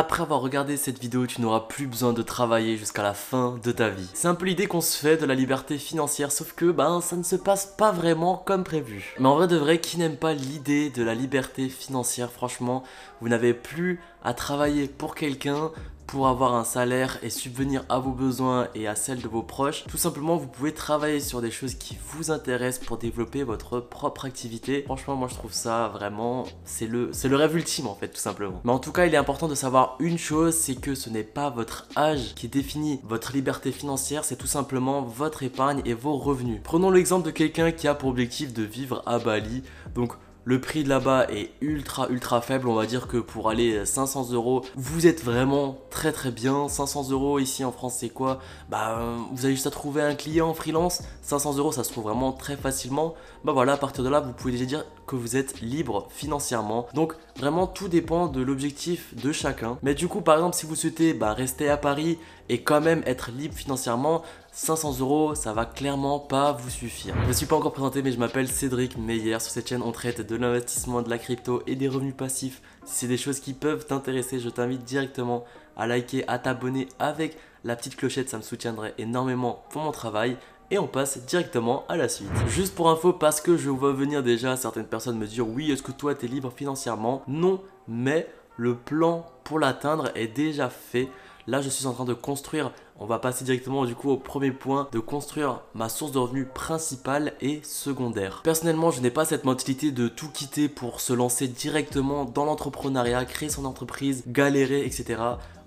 [0.00, 3.70] Après avoir regardé cette vidéo, tu n'auras plus besoin de travailler jusqu'à la fin de
[3.70, 4.08] ta vie.
[4.14, 7.16] C'est un peu l'idée qu'on se fait de la liberté financière, sauf que ben ça
[7.16, 9.14] ne se passe pas vraiment comme prévu.
[9.18, 12.82] Mais en vrai de vrai, qui n'aime pas l'idée de la liberté financière Franchement,
[13.20, 15.70] vous n'avez plus à travailler pour quelqu'un,
[16.10, 19.84] pour avoir un salaire et subvenir à vos besoins et à celles de vos proches.
[19.88, 24.24] Tout simplement, vous pouvez travailler sur des choses qui vous intéressent pour développer votre propre
[24.24, 24.82] activité.
[24.86, 28.18] Franchement, moi je trouve ça vraiment, c'est le, c'est le rêve ultime en fait, tout
[28.20, 28.60] simplement.
[28.64, 31.22] Mais en tout cas, il est important de savoir une chose, c'est que ce n'est
[31.22, 36.16] pas votre âge qui définit votre liberté financière, c'est tout simplement votre épargne et vos
[36.16, 36.60] revenus.
[36.64, 39.62] Prenons l'exemple de quelqu'un qui a pour objectif de vivre à Bali.
[39.94, 42.68] Donc le prix de là-bas est ultra ultra faible.
[42.68, 46.68] On va dire que pour aller 500 euros, vous êtes vraiment très très bien.
[46.68, 48.40] 500 euros ici en France, c'est quoi?
[48.68, 49.00] Bah,
[49.32, 51.02] vous avez juste à trouver un client freelance.
[51.22, 53.14] 500 euros, ça se trouve vraiment très facilement.
[53.44, 56.86] Bah voilà, à partir de là, vous pouvez déjà dire que vous êtes libre financièrement.
[56.94, 59.78] Donc vraiment, tout dépend de l'objectif de chacun.
[59.82, 62.18] Mais du coup, par exemple, si vous souhaitez bah, rester à Paris
[62.48, 67.14] et quand même être libre financièrement, 500 euros, ça va clairement pas vous suffire.
[67.22, 69.38] Je ne suis pas encore présenté, mais je m'appelle Cédric Meyer.
[69.38, 72.60] Sur cette chaîne, on traite de l'investissement, de la crypto et des revenus passifs.
[72.84, 75.44] Si c'est des choses qui peuvent t'intéresser, je t'invite directement
[75.76, 80.36] à liker, à t'abonner avec la petite clochette, ça me soutiendrait énormément pour mon travail.
[80.72, 82.28] Et on passe directement à la suite.
[82.48, 85.82] Juste pour info, parce que je vois venir déjà certaines personnes me dire oui, est-ce
[85.82, 87.22] que toi t'es libre financièrement?
[87.28, 91.08] Non, mais le plan pour l'atteindre est déjà fait.
[91.50, 92.70] Là, je suis en train de construire,
[93.00, 96.46] on va passer directement du coup au premier point, de construire ma source de revenus
[96.54, 98.42] principale et secondaire.
[98.44, 103.24] Personnellement, je n'ai pas cette mentalité de tout quitter pour se lancer directement dans l'entrepreneuriat,
[103.24, 105.18] créer son entreprise, galérer, etc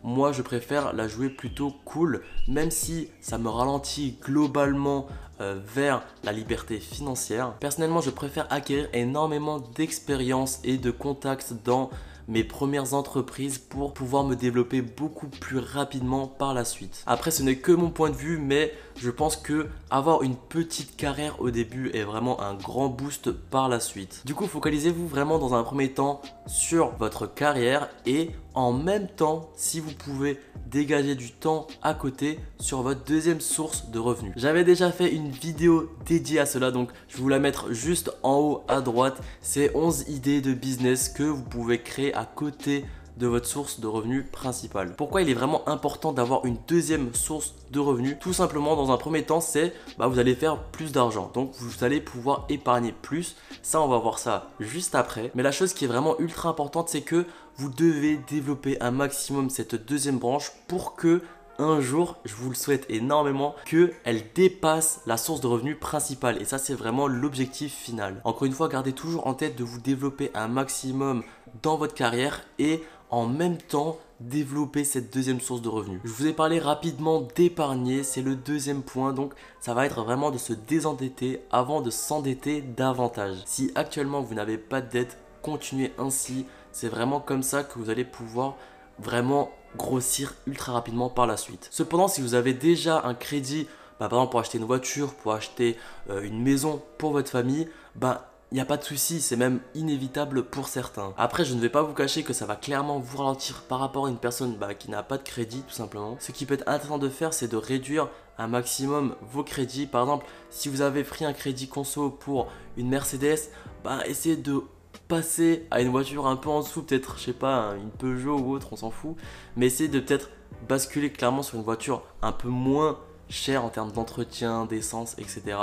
[0.05, 5.07] moi je préfère la jouer plutôt cool, même si ça me ralentit globalement
[5.39, 7.53] euh, vers la liberté financière.
[7.61, 11.89] Personnellement, je préfère acquérir énormément d'expérience et de contacts dans
[12.27, 17.03] mes premières entreprises pour pouvoir me développer beaucoup plus rapidement par la suite.
[17.05, 20.95] Après, ce n'est que mon point de vue, mais je pense que avoir une petite
[20.95, 24.21] carrière au début est vraiment un grand boost par la suite.
[24.25, 29.49] Du coup, focalisez-vous vraiment dans un premier temps sur votre carrière et en même temps,
[29.55, 34.33] si vous pouvez dégager du temps à côté sur votre deuxième source de revenus.
[34.35, 38.11] J'avais déjà fait une vidéo dédiée à cela, donc je vais vous la mettre juste
[38.23, 39.21] en haut à droite.
[39.41, 42.85] C'est 11 idées de business que vous pouvez créer à côté
[43.17, 44.95] de votre source de revenus principale.
[44.95, 48.97] Pourquoi il est vraiment important d'avoir une deuxième source de revenus Tout simplement, dans un
[48.97, 51.31] premier temps, c'est bah, vous allez faire plus d'argent.
[51.33, 53.35] Donc vous allez pouvoir épargner plus.
[53.61, 55.31] Ça, on va voir ça juste après.
[55.35, 57.25] Mais la chose qui est vraiment ultra importante, c'est que
[57.57, 61.21] vous devez développer un maximum cette deuxième branche pour que
[61.59, 66.41] un jour, je vous le souhaite énormément, qu'elle dépasse la source de revenus principale.
[66.41, 68.21] Et ça, c'est vraiment l'objectif final.
[68.23, 71.23] Encore une fois, gardez toujours en tête de vous développer un maximum
[71.61, 75.99] dans votre carrière et en même temps développer cette deuxième source de revenus.
[76.03, 80.31] Je vous ai parlé rapidement d'épargner, c'est le deuxième point, donc ça va être vraiment
[80.31, 83.37] de se désendetter avant de s'endetter davantage.
[83.45, 87.89] Si actuellement vous n'avez pas de dette, continuez ainsi, c'est vraiment comme ça que vous
[87.89, 88.55] allez pouvoir
[88.99, 91.67] vraiment grossir ultra rapidement par la suite.
[91.71, 93.67] Cependant, si vous avez déjà un crédit,
[93.99, 95.77] bah, par exemple pour acheter une voiture, pour acheter
[96.09, 99.61] euh, une maison pour votre famille, bah il n'y a pas de souci, c'est même
[99.73, 101.15] inévitable pour certains.
[101.17, 104.05] Après, je ne vais pas vous cacher que ça va clairement vous ralentir par rapport
[104.05, 106.17] à une personne bah, qui n'a pas de crédit, tout simplement.
[106.19, 109.87] Ce qui peut être intéressant de faire, c'est de réduire un maximum vos crédits.
[109.87, 112.47] Par exemple, si vous avez pris un crédit conso pour
[112.77, 113.39] une Mercedes,
[113.83, 114.61] bah, essayez de
[115.07, 118.51] passer à une voiture un peu en dessous, peut-être, je sais pas, une Peugeot ou
[118.51, 119.15] autre, on s'en fout.
[119.55, 120.29] Mais essayez de peut-être
[120.69, 122.99] basculer clairement sur une voiture un peu moins
[123.33, 125.57] cher en termes d'entretien, d'essence, etc.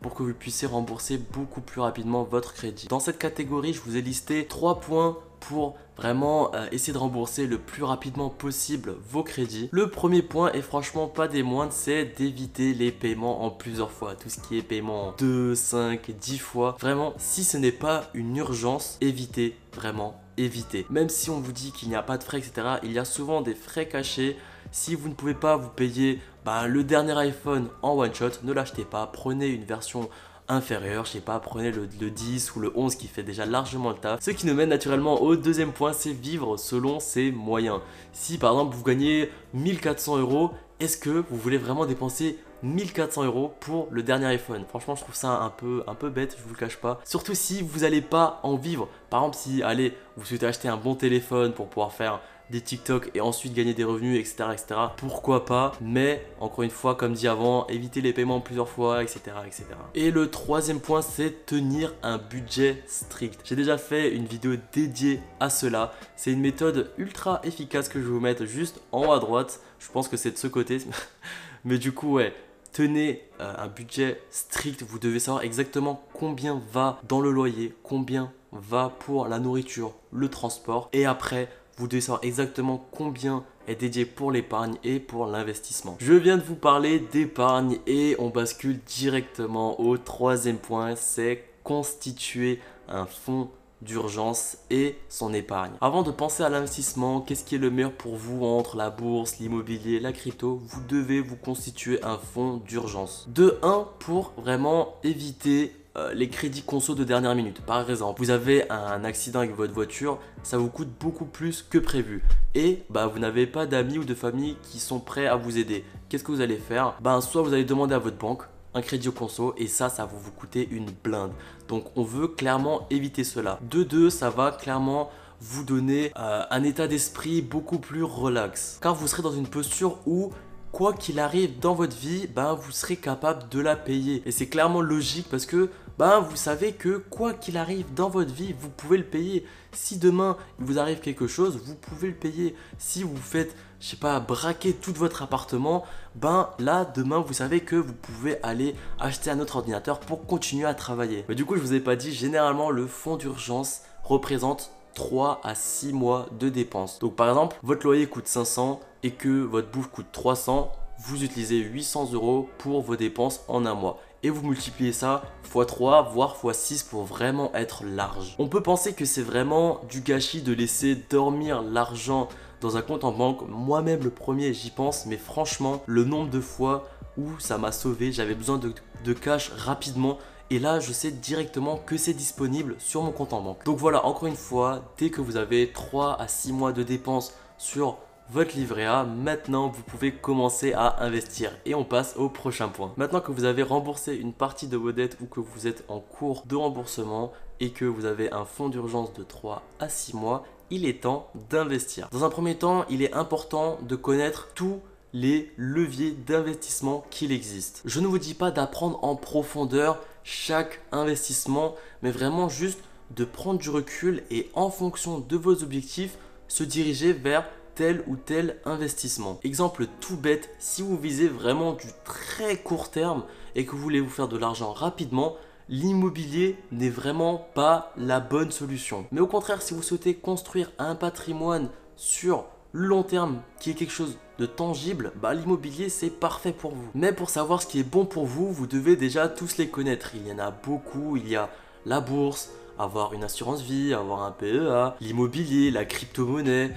[0.00, 2.86] pour que vous puissiez rembourser beaucoup plus rapidement votre crédit.
[2.88, 7.46] Dans cette catégorie, je vous ai listé trois points pour vraiment euh, essayer de rembourser
[7.46, 9.68] le plus rapidement possible vos crédits.
[9.72, 14.14] Le premier point est franchement pas des moindres, c'est d'éviter les paiements en plusieurs fois.
[14.14, 16.76] Tout ce qui est paiement en 2, 5, 10 fois.
[16.80, 20.86] Vraiment, si ce n'est pas une urgence, évitez vraiment, évitez.
[20.90, 23.04] Même si on vous dit qu'il n'y a pas de frais, etc., il y a
[23.04, 24.36] souvent des frais cachés
[24.72, 28.52] si vous ne pouvez pas vous payer bah, le dernier iPhone en one shot, ne
[28.52, 29.10] l'achetez pas.
[29.12, 30.08] Prenez une version
[30.46, 33.96] inférieure, je sais pas, prenez le, 10 ou le 11 qui fait déjà largement le
[33.96, 34.20] taf.
[34.22, 37.80] Ce qui nous mène naturellement au deuxième point, c'est vivre selon ses moyens.
[38.12, 43.52] Si par exemple vous gagnez 1400 euros, est-ce que vous voulez vraiment dépenser 1400 euros
[43.58, 44.64] pour le dernier iPhone?
[44.68, 47.00] Franchement, je trouve ça un peu, un peu bête, je vous le cache pas.
[47.04, 48.88] Surtout si vous n'allez pas en vivre.
[49.10, 52.20] Par exemple, si, allez, vous souhaitez acheter un bon téléphone pour pouvoir faire
[52.50, 54.80] des TikTok et ensuite gagner des revenus, etc., etc.
[54.96, 59.20] Pourquoi pas Mais encore une fois, comme dit avant, éviter les paiements plusieurs fois, etc.,
[59.46, 59.64] etc.
[59.94, 63.40] Et le troisième point, c'est tenir un budget strict.
[63.44, 65.92] J'ai déjà fait une vidéo dédiée à cela.
[66.16, 69.60] C'est une méthode ultra efficace que je vais vous mettre juste en haut à droite.
[69.78, 70.78] Je pense que c'est de ce côté.
[71.64, 72.32] Mais du coup, ouais,
[72.72, 74.82] tenez euh, un budget strict.
[74.82, 80.28] Vous devez savoir exactement combien va dans le loyer, combien va pour la nourriture, le
[80.28, 80.88] transport.
[80.92, 85.96] Et après, vous devez savoir exactement combien est dédié pour l'épargne et pour l'investissement.
[86.00, 92.60] Je viens de vous parler d'épargne et on bascule directement au troisième point, c'est constituer
[92.88, 93.50] un fonds
[93.82, 95.72] d'urgence et son épargne.
[95.80, 99.38] Avant de penser à l'investissement, qu'est-ce qui est le meilleur pour vous entre la bourse,
[99.38, 100.60] l'immobilier, la crypto?
[100.64, 103.26] Vous devez vous constituer un fonds d'urgence.
[103.28, 107.60] De 1 pour vraiment éviter euh, les crédits conso de dernière minute.
[107.62, 111.78] Par exemple, vous avez un accident avec votre voiture, ça vous coûte beaucoup plus que
[111.78, 112.22] prévu.
[112.54, 115.84] Et bah, vous n'avez pas d'amis ou de famille qui sont prêts à vous aider.
[116.08, 116.94] Qu'est-ce que vous allez faire?
[117.00, 118.42] Ben soit vous allez demander à votre banque
[118.74, 121.32] un crédit au conso et ça, ça va vous coûter une blinde.
[121.68, 123.58] Donc on veut clairement éviter cela.
[123.62, 125.10] De deux, ça va clairement
[125.40, 128.78] vous donner euh, un état d'esprit beaucoup plus relax.
[128.82, 130.30] Car vous serez dans une posture où
[130.72, 134.22] quoi qu'il arrive dans votre vie, ben, vous serez capable de la payer.
[134.26, 138.32] Et c'est clairement logique parce que ben, vous savez que quoi qu'il arrive dans votre
[138.32, 139.46] vie, vous pouvez le payer.
[139.72, 142.54] Si demain il vous arrive quelque chose, vous pouvez le payer.
[142.78, 145.84] Si vous faites, je sais pas, braquer tout votre appartement,
[146.14, 150.66] ben là demain vous savez que vous pouvez aller acheter un autre ordinateur pour continuer
[150.66, 151.24] à travailler.
[151.28, 155.54] Mais du coup, je vous ai pas dit, généralement le fonds d'urgence représente 3 à
[155.54, 156.98] 6 mois de dépenses.
[156.98, 161.58] Donc par exemple, votre loyer coûte 500 et que votre bouffe coûte 300, vous utilisez
[161.58, 164.00] 800 euros pour vos dépenses en un mois.
[164.22, 168.34] Et vous multipliez ça x 3, voire x 6 pour vraiment être large.
[168.38, 172.28] On peut penser que c'est vraiment du gâchis de laisser dormir l'argent
[172.60, 173.48] dans un compte en banque.
[173.48, 178.12] Moi-même le premier j'y pense, mais franchement le nombre de fois où ça m'a sauvé,
[178.12, 178.72] j'avais besoin de,
[179.04, 180.18] de cash rapidement
[180.48, 183.64] et là, je sais directement que c'est disponible sur mon compte en banque.
[183.64, 187.34] Donc voilà, encore une fois, dès que vous avez 3 à 6 mois de dépenses
[187.58, 187.98] sur
[188.30, 191.52] votre livret A, maintenant vous pouvez commencer à investir.
[191.64, 192.92] Et on passe au prochain point.
[192.96, 196.00] Maintenant que vous avez remboursé une partie de vos dettes ou que vous êtes en
[196.00, 200.44] cours de remboursement et que vous avez un fonds d'urgence de 3 à 6 mois,
[200.70, 202.08] il est temps d'investir.
[202.10, 204.80] Dans un premier temps, il est important de connaître tout
[205.12, 207.82] les leviers d'investissement qu'il existe.
[207.84, 212.80] Je ne vous dis pas d'apprendre en profondeur chaque investissement, mais vraiment juste
[213.14, 216.18] de prendre du recul et en fonction de vos objectifs,
[216.48, 217.46] se diriger vers
[217.76, 219.38] tel ou tel investissement.
[219.44, 223.22] Exemple tout bête, si vous visez vraiment du très court terme
[223.54, 225.36] et que vous voulez vous faire de l'argent rapidement,
[225.68, 229.06] l'immobilier n'est vraiment pas la bonne solution.
[229.12, 233.92] Mais au contraire, si vous souhaitez construire un patrimoine sur long terme qui est quelque
[233.92, 236.88] chose de tangible, bah l'immobilier c'est parfait pour vous.
[236.94, 240.12] Mais pour savoir ce qui est bon pour vous, vous devez déjà tous les connaître.
[240.14, 241.50] Il y en a beaucoup, il y a
[241.84, 246.72] la bourse, avoir une assurance vie, avoir un PEA, l'immobilier, la crypto-monnaie,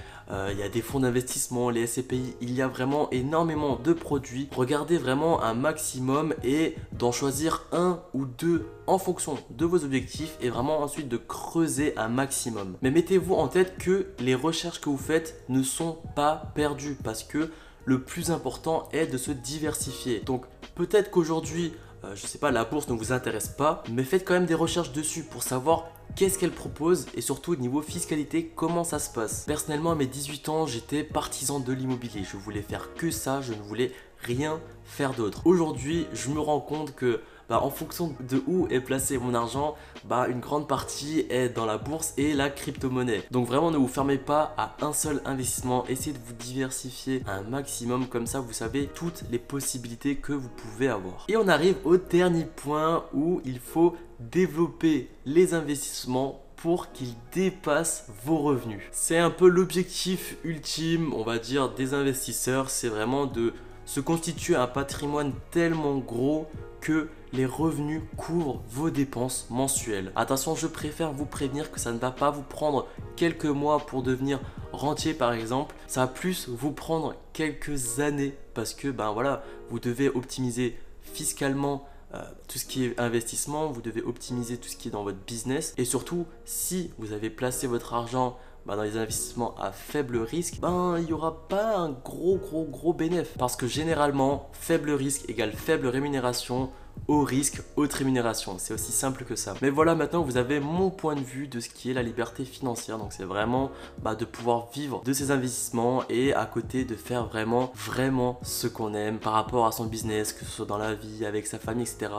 [0.50, 4.48] il y a des fonds d'investissement, les SCPI, il y a vraiment énormément de produits.
[4.54, 10.36] Regardez vraiment un maximum et d'en choisir un ou deux en fonction de vos objectifs
[10.40, 12.76] et vraiment ensuite de creuser un maximum.
[12.82, 17.22] Mais mettez-vous en tête que les recherches que vous faites ne sont pas perdues parce
[17.24, 17.50] que
[17.84, 20.20] le plus important est de se diversifier.
[20.20, 20.44] Donc
[20.74, 21.72] peut-être qu'aujourd'hui
[22.04, 24.54] euh, je sais pas, la bourse ne vous intéresse pas, mais faites quand même des
[24.54, 29.10] recherches dessus pour savoir qu'est-ce qu'elle propose et surtout au niveau fiscalité, comment ça se
[29.10, 29.44] passe.
[29.46, 32.22] Personnellement, à mes 18 ans, j'étais partisan de l'immobilier.
[32.24, 35.46] Je voulais faire que ça, je ne voulais rien faire d'autre.
[35.46, 37.20] Aujourd'hui, je me rends compte que
[37.50, 41.66] bah, en fonction de où est placé mon argent, bah, une grande partie est dans
[41.66, 43.24] la bourse et la crypto-monnaie.
[43.32, 47.42] Donc vraiment ne vous fermez pas à un seul investissement, essayez de vous diversifier un
[47.42, 51.26] maximum comme ça vous savez toutes les possibilités que vous pouvez avoir.
[51.26, 58.06] Et on arrive au dernier point où il faut développer les investissements pour qu'ils dépassent
[58.24, 58.82] vos revenus.
[58.92, 63.54] C'est un peu l'objectif ultime, on va dire, des investisseurs, c'est vraiment de
[63.86, 66.46] se constituer un patrimoine tellement gros
[66.80, 70.12] que les revenus couvrent vos dépenses mensuelles.
[70.16, 74.02] Attention, je préfère vous prévenir que ça ne va pas vous prendre quelques mois pour
[74.02, 74.40] devenir
[74.72, 79.80] rentier par exemple, ça va plus vous prendre quelques années parce que ben voilà, vous
[79.80, 84.88] devez optimiser fiscalement euh, tout ce qui est investissement, vous devez optimiser tout ce qui
[84.88, 88.36] est dans votre business et surtout si vous avez placé votre argent
[88.66, 92.64] ben, dans les investissements à faible risque, ben il n'y aura pas un gros gros
[92.64, 96.70] gros bénéfice parce que généralement faible risque égale faible rémunération
[97.08, 98.56] au risque, haute rémunération.
[98.58, 99.54] C'est aussi simple que ça.
[99.62, 102.44] Mais voilà, maintenant vous avez mon point de vue de ce qui est la liberté
[102.44, 102.98] financière.
[102.98, 103.70] Donc c'est vraiment
[104.02, 108.66] bah, de pouvoir vivre de ses investissements et à côté de faire vraiment, vraiment ce
[108.66, 111.58] qu'on aime par rapport à son business, que ce soit dans la vie, avec sa
[111.58, 112.12] famille, etc.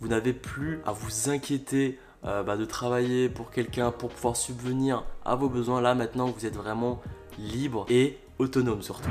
[0.00, 5.04] Vous n'avez plus à vous inquiéter euh, bah, de travailler pour quelqu'un pour pouvoir subvenir
[5.24, 5.80] à vos besoins.
[5.80, 7.00] Là maintenant, vous êtes vraiment
[7.38, 9.04] libre et autonome surtout.